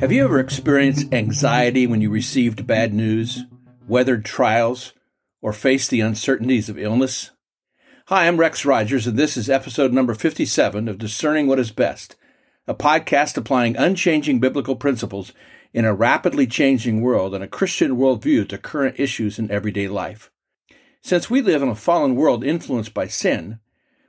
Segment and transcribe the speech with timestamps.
[0.00, 3.44] Have you ever experienced anxiety when you received bad news,
[3.86, 4.94] weathered trials,
[5.42, 7.32] or faced the uncertainties of illness?
[8.06, 12.16] Hi, I'm Rex Rogers, and this is episode number 57 of Discerning What is Best,
[12.66, 15.34] a podcast applying unchanging biblical principles
[15.74, 20.30] in a rapidly changing world and a Christian worldview to current issues in everyday life.
[21.02, 23.60] Since we live in a fallen world influenced by sin,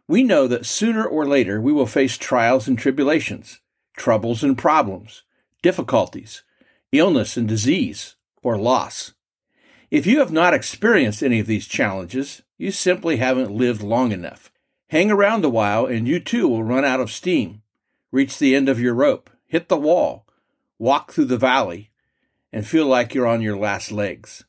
[0.08, 3.60] we know that sooner or later we will face trials and tribulations,
[3.98, 5.24] troubles and problems
[5.62, 6.44] difficulties,
[6.92, 9.14] illness and disease, or loss.
[9.90, 14.52] If you have not experienced any of these challenges, you simply haven't lived long enough.
[14.90, 17.62] Hang around a while and you too will run out of steam,
[18.12, 20.26] reach the end of your rope, hit the wall,
[20.80, 21.92] walk through the valley,
[22.52, 24.44] and feel like you're on your last legs.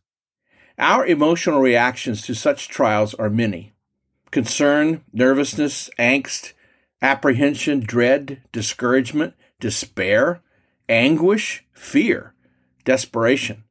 [0.79, 3.75] Our emotional reactions to such trials are many
[4.31, 6.55] concern, nervousness, angst,
[7.03, 10.41] apprehension, dread, discouragement, despair,
[10.93, 12.35] anguish, fear,
[12.85, 13.65] desperation,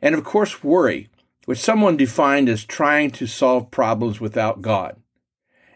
[0.00, 1.08] and of course, worry,
[1.44, 4.96] which someone defined as trying to solve problems without God,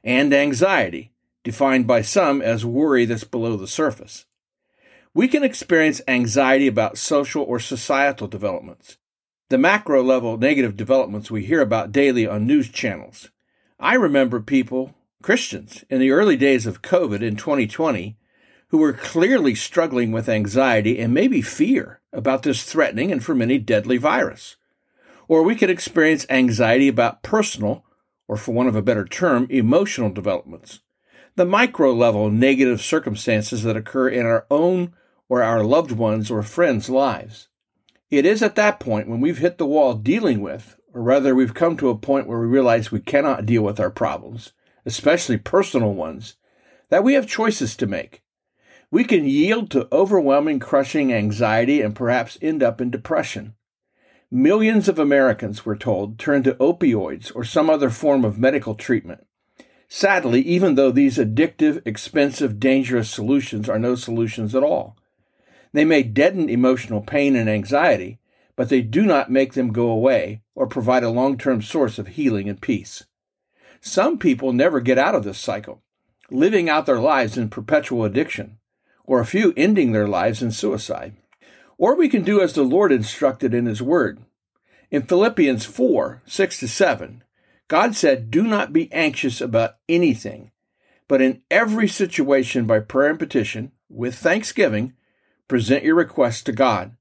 [0.03, 1.13] and anxiety,
[1.45, 4.25] defined by some as worry that's below the surface.
[5.13, 8.97] We can experience anxiety about social or societal developments,
[9.51, 13.31] the macro level negative developments we hear about daily on news channels.
[13.79, 18.18] I remember people, Christians, in the early days of COVID in 2020
[18.69, 23.59] who were clearly struggling with anxiety and maybe fear about this threatening and for many
[23.59, 24.57] deadly virus.
[25.27, 27.85] Or we could experience anxiety about personal,
[28.27, 30.81] or for want of a better term, emotional developments,
[31.37, 34.95] the micro level negative circumstances that occur in our own
[35.29, 37.49] or our loved ones or friends' lives.
[38.11, 41.55] It is at that point when we've hit the wall dealing with, or rather we've
[41.55, 44.53] come to a point where we realize we cannot deal with our problems,
[44.87, 46.37] especially personal ones,
[46.89, 48.23] that we have choices to make.
[48.91, 53.55] We can yield to overwhelming, crushing anxiety and perhaps end up in depression.
[54.31, 59.27] Millions of Americans, we're told, turn to opioids or some other form of medical treatment.
[59.89, 64.97] Sadly, even though these addictive, expensive, dangerous solutions are no solutions at all,
[65.73, 68.19] they may deaden emotional pain and anxiety,
[68.57, 72.09] but they do not make them go away or provide a long term source of
[72.09, 73.05] healing and peace.
[73.83, 75.83] Some people never get out of this cycle,
[76.31, 78.58] living out their lives in perpetual addiction
[79.09, 81.17] or a few ending their lives in suicide.
[81.79, 84.21] Or we can do as the Lord instructed in His Word.
[84.91, 87.25] In Philippians 4 6 to 7,
[87.69, 90.51] God said, Do not be anxious about anything,
[91.09, 94.93] but in every situation by prayer and petition, with thanksgiving,
[95.49, 96.95] present your requests to God.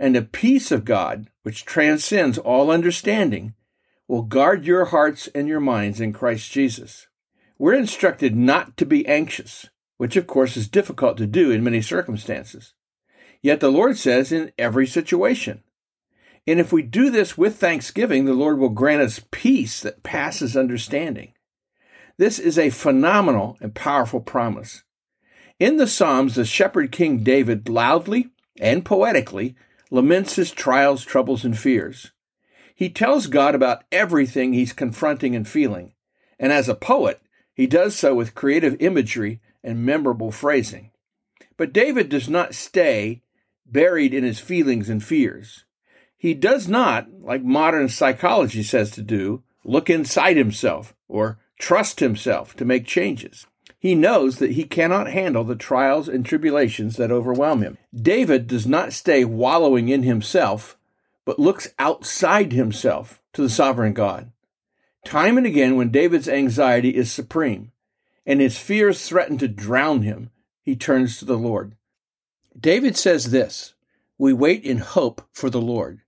[0.00, 3.54] And the peace of God, which transcends all understanding,
[4.08, 7.06] will guard your hearts and your minds in Christ Jesus.
[7.58, 11.80] We're instructed not to be anxious, which of course is difficult to do in many
[11.80, 12.74] circumstances.
[13.42, 15.62] Yet the Lord says in every situation.
[16.46, 20.56] And if we do this with thanksgiving, the Lord will grant us peace that passes
[20.56, 21.32] understanding.
[22.16, 24.82] This is a phenomenal and powerful promise.
[25.58, 29.56] In the Psalms, the shepherd king David loudly and poetically
[29.90, 32.12] laments his trials, troubles, and fears.
[32.74, 35.94] He tells God about everything he's confronting and feeling,
[36.38, 37.20] and as a poet,
[37.54, 40.92] he does so with creative imagery and memorable phrasing.
[41.56, 43.22] But David does not stay
[43.66, 45.64] buried in his feelings and fears.
[46.16, 52.54] He does not, like modern psychology says to do, look inside himself or trust himself
[52.56, 53.46] to make changes.
[53.78, 57.76] He knows that he cannot handle the trials and tribulations that overwhelm him.
[57.94, 60.78] David does not stay wallowing in himself,
[61.24, 64.30] but looks outside himself to the sovereign God.
[65.04, 67.72] Time and again, when David's anxiety is supreme,
[68.26, 70.30] and his fears threaten to drown him,
[70.62, 71.76] he turns to the Lord.
[72.58, 73.74] David says this
[74.18, 76.00] We wait in hope for the Lord.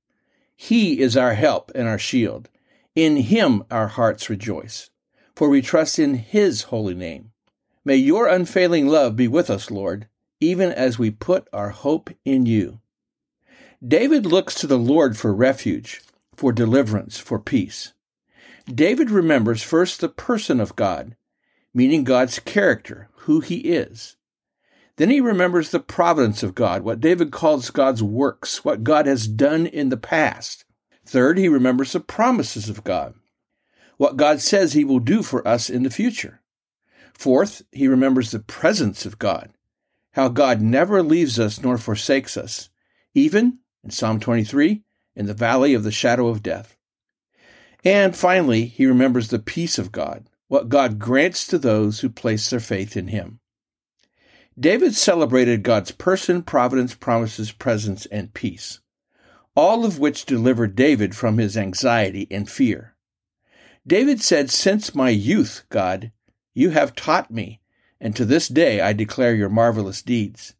[0.54, 2.48] He is our help and our shield.
[2.94, 4.90] In him our hearts rejoice,
[5.34, 7.32] for we trust in his holy name.
[7.84, 10.08] May your unfailing love be with us, Lord,
[10.40, 12.80] even as we put our hope in you.
[13.86, 16.02] David looks to the Lord for refuge,
[16.34, 17.92] for deliverance, for peace.
[18.66, 21.14] David remembers first the person of God
[21.76, 24.16] meaning God's character, who he is.
[24.96, 29.28] Then he remembers the providence of God, what David calls God's works, what God has
[29.28, 30.64] done in the past.
[31.04, 33.12] Third, he remembers the promises of God,
[33.98, 36.40] what God says he will do for us in the future.
[37.12, 39.50] Fourth, he remembers the presence of God,
[40.12, 42.70] how God never leaves us nor forsakes us,
[43.12, 44.82] even, in Psalm 23,
[45.14, 46.74] in the valley of the shadow of death.
[47.84, 52.50] And finally, he remembers the peace of God, what God grants to those who place
[52.50, 53.40] their faith in Him.
[54.58, 58.80] David celebrated God's person, providence, promises, presence, and peace,
[59.54, 62.96] all of which delivered David from his anxiety and fear.
[63.86, 66.10] David said, Since my youth, God,
[66.54, 67.60] you have taught me,
[68.00, 70.54] and to this day I declare your marvelous deeds.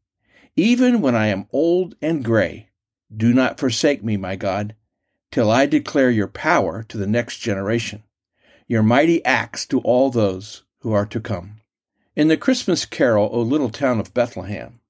[0.56, 2.68] Even when I am old and gray,
[3.14, 4.74] do not forsake me, my God,
[5.30, 8.02] till I declare your power to the next generation,
[8.66, 11.60] your mighty acts to all those who are to come.
[12.14, 14.80] In the Christmas carol, O Little Town of Bethlehem,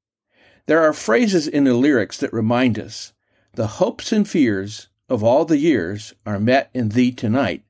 [0.67, 3.13] there are phrases in the lyrics that remind us
[3.55, 7.65] the hopes and fears of all the years are met in thee tonight,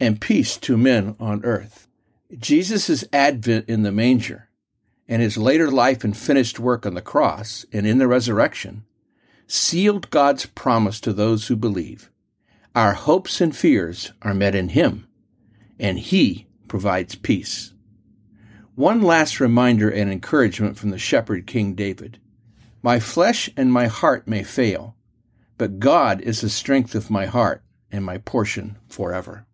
[0.00, 1.88] and peace to men on earth.
[2.38, 4.48] Jesus' advent in the manger
[5.08, 8.84] and his later life and finished work on the cross and in the resurrection
[9.46, 12.10] sealed God's promise to those who believe.
[12.74, 15.06] Our hopes and fears are met in him,
[15.78, 17.72] and he provides peace.
[18.74, 22.18] One last reminder and encouragement from the shepherd King David.
[22.82, 24.96] My flesh and my heart may fail,
[25.56, 29.46] but God is the strength of my heart and my portion forever.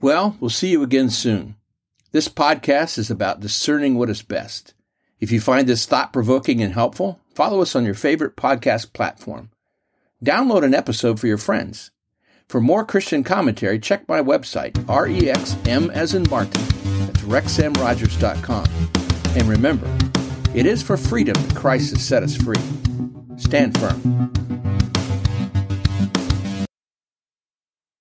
[0.00, 1.56] Well, we'll see you again soon.
[2.12, 4.74] This podcast is about discerning what is best.
[5.20, 9.50] If you find this thought provoking and helpful, follow us on your favorite podcast platform.
[10.24, 11.92] Download an episode for your friends.
[12.50, 16.60] For more Christian commentary, check my website, REXM as in Martin
[17.06, 18.66] That's rexmrogers.com.
[19.36, 19.86] And remember,
[20.52, 22.58] it is for freedom that Christ has set us free.
[23.36, 24.29] Stand firm.